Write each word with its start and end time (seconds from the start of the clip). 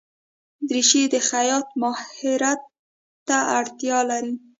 دریشي 0.67 1.03
د 1.13 1.15
خیاط 1.29 1.67
ماهرت 1.81 2.61
ته 3.27 3.37
اړتیا 3.57 3.99
لري. 4.09 4.33